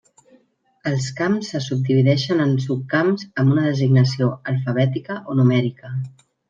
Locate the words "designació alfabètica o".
3.69-5.43